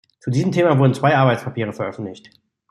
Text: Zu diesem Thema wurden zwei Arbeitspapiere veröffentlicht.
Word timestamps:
Zu 0.19 0.31
diesem 0.31 0.51
Thema 0.51 0.79
wurden 0.79 0.95
zwei 0.95 1.15
Arbeitspapiere 1.15 1.73
veröffentlicht. 1.73 2.31